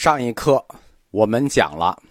[0.00, 0.64] 上一课
[1.10, 2.02] 我们讲了，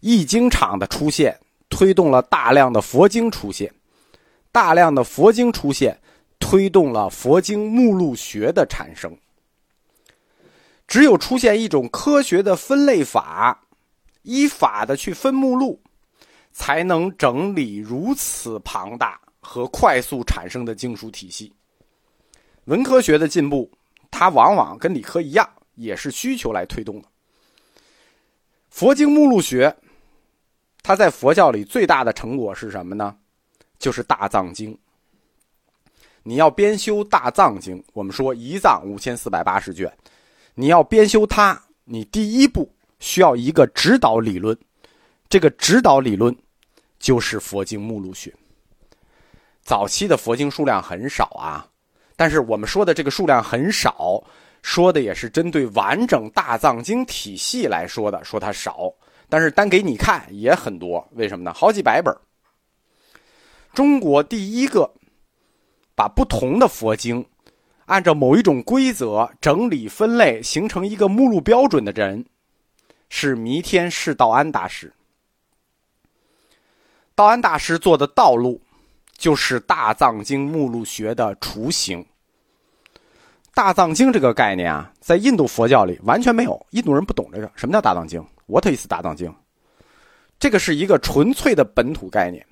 [0.00, 1.34] 易经场的出现
[1.70, 3.72] 推动了大量的佛经出现，
[4.52, 5.98] 大量的佛经出现
[6.38, 9.16] 推动了佛经目录学的产生。
[10.86, 13.58] 只有出现一种科学的分类法，
[14.24, 15.80] 依法的去分目录，
[16.52, 21.50] 才能整理如此庞大和快速产生的经书体系。
[22.66, 23.72] 文科学的进步，
[24.10, 27.08] 它往往跟理科一样，也是需求来推动的。
[28.72, 29.76] 佛经目录学，
[30.82, 33.14] 它在佛教里最大的成果是什么呢？
[33.78, 34.76] 就是大藏经。
[36.22, 39.92] 你要编修大藏经，我们说一藏五千四百八十卷，
[40.54, 44.58] 你要编修它，你第一步需要一个指导理论，
[45.28, 46.34] 这个指导理论
[46.98, 48.34] 就是佛经目录学。
[49.60, 51.68] 早期的佛经数量很少啊，
[52.16, 54.24] 但是我们说的这个数量很少。
[54.62, 58.90] 说的也是针对完整大藏经体系来说的，说它少，
[59.28, 61.06] 但是单给你看也很多。
[61.12, 61.52] 为什么呢？
[61.52, 62.16] 好几百本。
[63.74, 64.90] 中国第一个
[65.94, 67.26] 把不同的佛经
[67.86, 72.24] 按照某一种规则整理分类，形成一个目录标准的人，
[73.08, 74.92] 是弥天释道安大师。
[77.14, 78.60] 道安大师做的道路，
[79.18, 82.06] 就是大藏经目录学的雏形。
[83.54, 87.50] 大藏经这个概念啊，在印度佛教里完全没有，印度人不懂这个。
[87.54, 89.34] 什么叫大藏经？What is 大藏经？
[90.38, 92.46] 这个是一个纯粹的本土概念。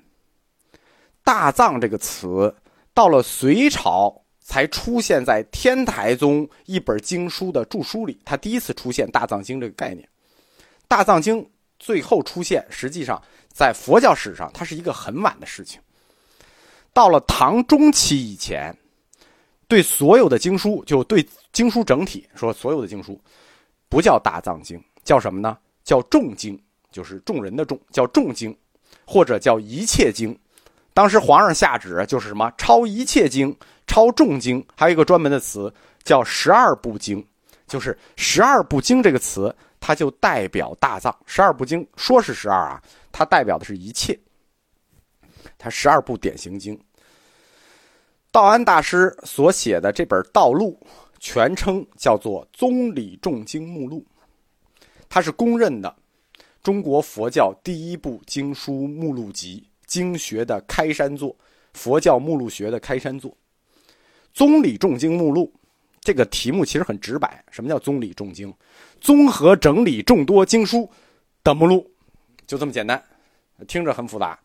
[1.23, 2.55] 大藏这个词
[2.93, 10.07] 到了隋朝才出现在天台宗一本经书的注书里，它第一次出现大藏经这个概念。
[10.87, 11.43] 大藏经
[11.79, 13.19] 最后出现，实际上
[13.51, 15.81] 在佛教史上，它是一个很晚的事情。
[16.93, 18.71] 到了唐中期以前。
[19.71, 23.17] 对所有的经书，就对经书整体说，所有的经书
[23.87, 25.57] 不叫大藏经，叫什么呢？
[25.85, 28.53] 叫众经，就是众人的众，叫众经，
[29.05, 30.37] 或者叫一切经。
[30.93, 33.55] 当时皇上下旨就是什么，抄一切经，
[33.87, 37.25] 抄众经，还有一个专门的词叫十二部经，
[37.65, 41.17] 就是十二部经这个词，它就代表大藏。
[41.25, 44.19] 十二部经说是十二啊，它代表的是一切，
[45.57, 46.77] 它十二部典型经。
[48.31, 50.79] 道安大师所写的这本《道录》，
[51.19, 54.05] 全称叫做《宗理众经目录》，
[55.09, 55.93] 它是公认的
[56.63, 61.35] 中国佛教第一部经书目录集，经学的开山作，
[61.73, 63.29] 佛教目录学的开山作。
[64.33, 65.51] 《宗理众经目录》
[65.99, 68.53] 这个题目其实很直白，什么叫宗理众经？
[69.01, 70.89] 综合整理众多经书
[71.43, 71.85] 的目录，
[72.47, 73.03] 就这么简单，
[73.67, 74.39] 听着很复杂。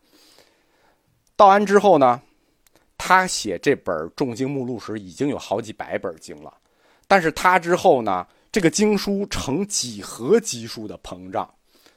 [1.37, 2.21] 道安之后呢？
[3.07, 6.53] 他写这本重经目录时，已经有好几百本经了，
[7.07, 11.49] 但是他之后呢，这个经书呈几何级数的膨胀，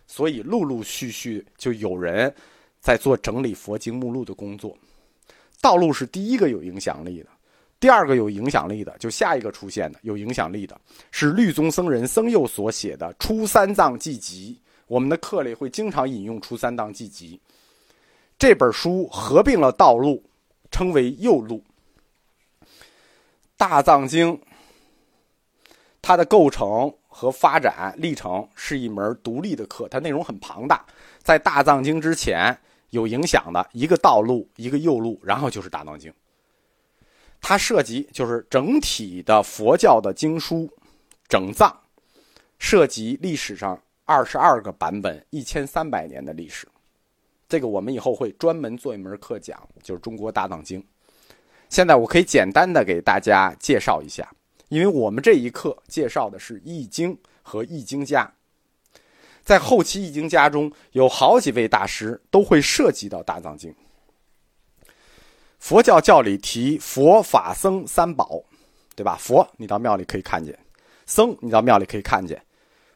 [0.06, 2.32] 所以陆陆续续就有人
[2.78, 4.78] 在做整理佛经目录的工作。
[5.60, 7.28] 道路是第一个有影响力的，
[7.80, 14.56] 第二个有影响力的，就下一个出现的有影响力的是律宗僧人僧佑所写的《初三藏记集》，
[14.86, 17.36] 我们的课里会经常引用《初三藏记集》
[18.38, 20.22] 这本书，合并了道路。
[20.70, 21.62] 称为右路。
[23.56, 24.40] 大藏经，
[26.00, 30.84] 它的构成和发展历程是一门独立的课，它内容很庞大。
[31.18, 36.12] 在大藏经之前有影响的一个道路，一个右路，然后就是大藏经。
[37.42, 40.70] 它涉及就是整体的佛教的经书
[41.28, 41.74] 整藏，
[42.58, 46.66] 涉及历史上二十二个版本，一千三百年的历史。
[47.50, 50.82] 这个我们以后会专门做一门课讲，就是中国大藏经。
[51.68, 54.30] 现在我可以简单的给大家介绍一下，
[54.68, 58.32] 因为我们这一课介绍的是易经和易经家，
[59.42, 63.74] 在后期易经家中有好几位大师都会涉及到大藏经。
[65.58, 68.44] 佛教教里提佛法僧三宝，
[68.94, 69.16] 对吧？
[69.18, 70.56] 佛你到庙里可以看见，
[71.04, 72.40] 僧你到庙里可以看见，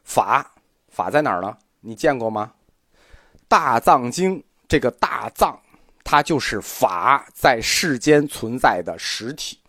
[0.05, 0.49] 法
[0.87, 1.57] 法在哪儿呢？
[1.81, 2.53] 你见过吗？
[3.47, 5.59] 大藏经这个大藏，
[6.03, 9.59] 它就是法在世间存在的实体。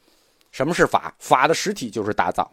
[0.50, 1.14] 什么是法？
[1.18, 2.50] 法的实体就是大藏。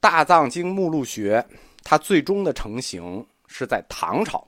[0.00, 1.44] 大藏经目录学，
[1.82, 4.46] 它最终的成型是在唐朝，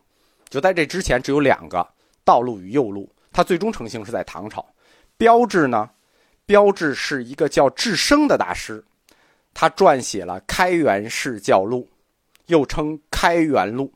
[0.49, 1.87] 就在这之前只有两个
[2.25, 3.11] 道路与右路。
[3.33, 4.67] 它最终成型是在唐朝。
[5.17, 5.91] 标志呢？
[6.45, 8.85] 标志是一个叫智生的大师，
[9.55, 11.89] 他撰写了《开元释教录》，
[12.47, 13.91] 又称《开元录》。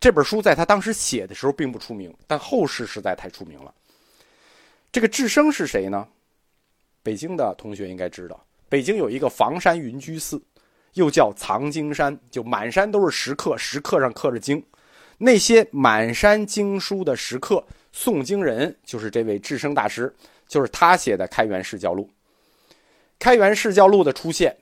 [0.00, 3.72] 这本书在他当时写的时候并不出名，但后世实在太出名了。
[4.90, 6.08] 这个智生是谁呢？
[7.02, 10.42] 北京的同学应该知道，北京有一个房山云居寺，
[10.94, 14.62] 又叫藏经山，就满山都是石刻，石刻上刻着经。
[15.18, 17.62] 那些满山经书的石刻，
[17.94, 20.10] 诵经人就是这位智生大师，
[20.48, 22.08] 就是他写的《开元释教录》。
[23.18, 24.56] 《开元释教录》的出现，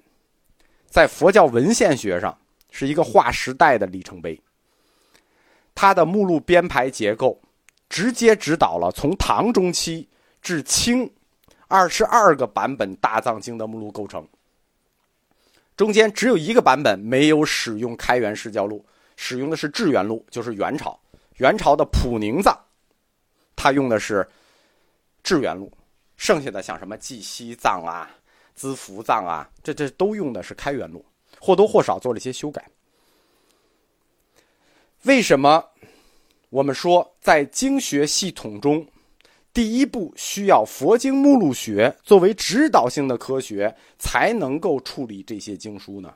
[0.88, 2.36] 在佛教文献学上
[2.72, 4.40] 是一个划时代的里程碑。
[5.80, 7.40] 它的目录编排结构，
[7.88, 10.08] 直接指导了从唐中期
[10.42, 11.08] 至清
[11.68, 14.26] 二十二个版本大藏经的目录构成。
[15.76, 18.84] 中间只有一个版本没有使用《开元释教录》，
[19.14, 20.98] 使用的是智元录，就是元朝
[21.36, 22.58] 元朝的普宁藏，
[23.54, 24.28] 他用的是
[25.22, 25.70] 智元录。
[26.16, 28.10] 剩下的像什么济西藏啊、
[28.56, 31.06] 资福藏啊，这这都用的是开元录，
[31.38, 32.68] 或多或少做了一些修改。
[35.04, 35.64] 为什么
[36.50, 38.86] 我们说在经学系统中，
[39.52, 46.14] 第一步需要佛经目录学作为指导性的科学，才能够处理这些经书呢？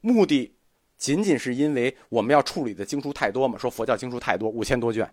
[0.00, 0.54] 目的
[0.96, 3.58] 仅仅是因为我们要处理的经书太多吗？
[3.58, 5.12] 说佛教经书太多，五千多卷，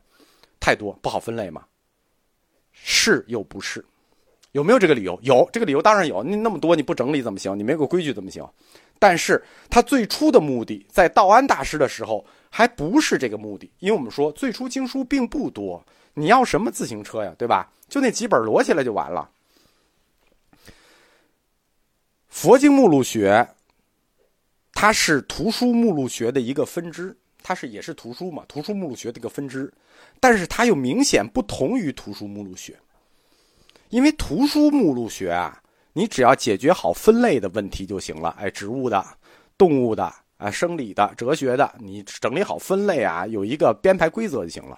[0.59, 1.65] 太多不好分类吗？
[2.71, 3.83] 是又不是？
[4.51, 5.19] 有没有这个理由？
[5.24, 6.24] 有这个理由当然有。
[6.24, 7.57] 你那么多你不整理怎么行？
[7.57, 8.48] 你没个规矩怎么行？
[8.97, 17.71] 但是他最初的目的，在道安大师的时候还不是这个目的，因为我们说最初经书并不多，你要什么自行车呀，对吧？
[17.89, 19.30] 就那几本摞起来就完了。
[22.30, 23.47] 佛经目录学，
[24.74, 29.71] 它是图书目录学的一个分支，它是也是图书嘛，图书目录学的一个分支，
[30.19, 32.75] 但是它又明显不同于图书目录学，
[33.89, 35.62] 因为图书目录学啊。
[35.97, 39.01] 你只要解决好分类的问题就行了，哎，植物的、
[39.57, 44.77] 动物的、啊，生理的、哲学的，你整理好分类啊，有一个编排规则就行了。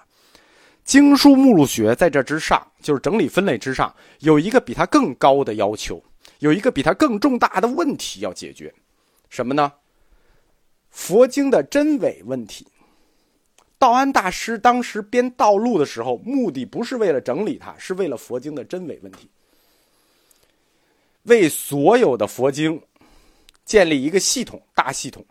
[0.84, 6.00] 经书目录学在这之上，就是整理分类之上，有一个比它更高的要求，
[6.38, 8.72] 有一个比它更重大的问题要解决，
[9.28, 9.72] 什么呢？
[10.90, 12.64] 佛经的真伪问题。
[13.76, 19.28] 道安大师当时编道路的时候，目的不是为了整理它，是为了佛经的真伪问题。
[21.28, 22.80] 为所有的佛经
[23.64, 25.24] 建立一个系统，大系统，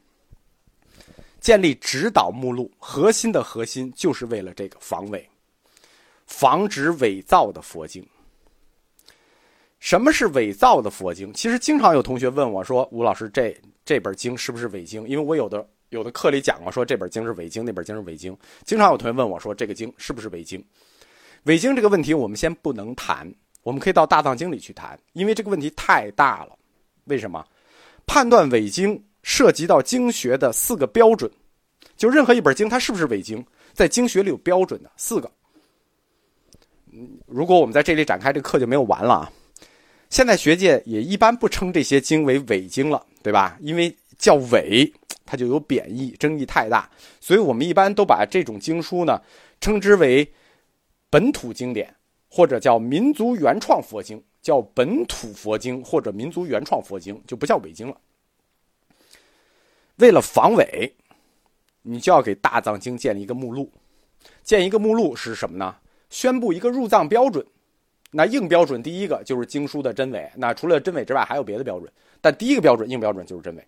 [1.40, 5.28] 建立指导目录，核心的核心就是为了这个防伪，
[6.26, 8.06] 防止伪造的佛经。
[9.80, 11.32] 什么是伪造的佛经？
[11.34, 13.56] 其实经常有同学问我说：“吴老师，这
[13.86, 18.36] 这本经是不是伪经？”因为我有的有的课里讲过，说这本经是伪经，那本经是伪经。
[18.66, 20.64] 经常有同学问我说：“这个经是不是伪经？”
[21.46, 23.32] 伪经这个问题，我们先不能谈。
[23.68, 26.58] 我们可以到大藏经里去谈，因为这个问题太大了。
[27.04, 27.46] 为什么？
[28.06, 31.30] 判断伪经涉及到经学的四个标准，
[31.98, 35.30] 就任何一本经它是不是伪经，在经学里有标准的四个。
[37.26, 39.32] 如果我们在这里展开这课就没有完了啊。
[40.10, 43.58] 现在学界也一般不称这些经为伪经了，对吧？
[43.60, 44.90] 因为叫伪，
[45.26, 49.22] 它就有贬义，争议太大，所以我们一般都把这种经书呢
[49.60, 50.26] 称之为
[51.10, 51.94] 本土经典。
[52.30, 57.98] 或者叫民族原创佛经，叫本土佛经或者民族原创佛经，就不叫伪经了。
[59.96, 60.94] 为了防伪，
[61.82, 63.72] 你就要给大藏经建立一个目录。
[64.44, 65.76] 建一个目录是什么呢？
[66.10, 67.46] 宣布一个入藏标准。
[68.12, 70.32] 那硬标准第一个就是经书的真伪。
[70.36, 71.92] 那除了真伪之外，还有别的标准，
[72.22, 73.68] 但第一个标准硬标准就是真伪。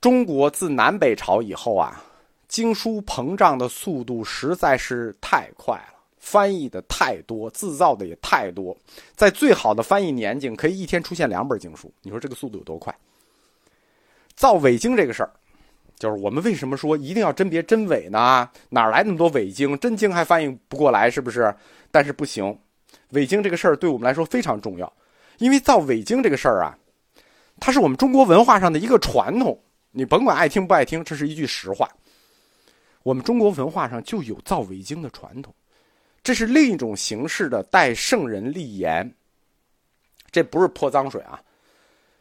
[0.00, 2.04] 中国自南北朝以后啊。
[2.52, 8.76] 经书膨胀的速度实在是太快了，翻译的太多，制造的也太多，
[9.16, 11.90] 在最好的翻译年景，可以一天出现两本经书。
[12.02, 12.94] 你说这个速度有多快？
[14.34, 15.32] 造伪经这个事儿，
[15.98, 18.46] 就是我们为什么说一定要甄别真伪呢？
[18.68, 19.78] 哪来那么多伪经？
[19.78, 21.54] 真经还翻译不过来，是不是？
[21.90, 22.54] 但是不行，
[23.12, 24.92] 伪经这个事儿对我们来说非常重要，
[25.38, 26.76] 因为造伪经这个事儿啊，
[27.58, 29.58] 它是我们中国文化上的一个传统。
[29.94, 31.88] 你甭管爱听不爱听，这是一句实话。
[33.02, 35.54] 我们中国文化上就有造伪经的传统，
[36.22, 39.12] 这是另一种形式的代圣人立言。
[40.30, 41.42] 这不是泼脏水啊，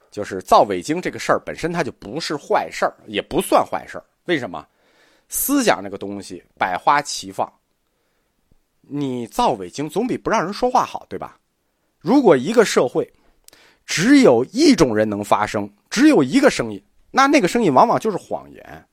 [0.09, 4.03] 就是造伪经这个事儿本身它就不是坏事儿，也不算坏事儿。
[4.25, 4.67] 为什么？
[5.29, 7.49] 思想这个东西百花齐放，
[8.81, 11.39] 你造伪经总比不让人说话好，对吧？
[11.99, 13.09] 如果一个社会
[13.85, 18.85] 只有一种人能发声，只有一个声音，那那个声音往往就是谎言。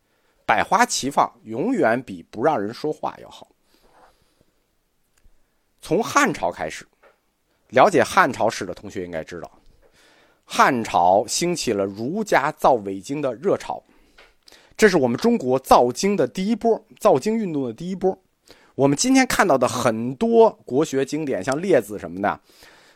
[0.49, 3.49] 百花齐放，永远比不让人说话要好。
[5.83, 6.89] 从汉朝开始，
[7.69, 9.61] 了解汉朝史的同学应该知道，
[10.47, 13.85] 汉朝兴起了儒家造伪经的热潮，
[14.75, 18.19] 这是我们中国造经的第一波，造经运动的第一波。
[18.75, 22.41] 我们今天看到的很多国学经典，像《列子》什么的，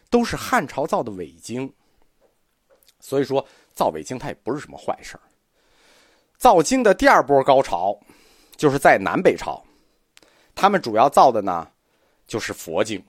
[0.08, 1.70] 都是汉朝造的伪经。
[2.98, 5.20] 所以说造伪经它也不是什么坏事
[6.42, 7.96] 造经的第二波高潮，
[8.56, 9.62] 就是在南北朝，
[10.56, 11.68] 他们主要造的呢
[12.26, 13.00] 就是佛经。